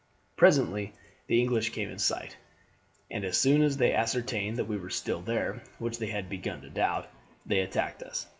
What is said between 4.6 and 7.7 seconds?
we were still there, which they had begun to doubt, they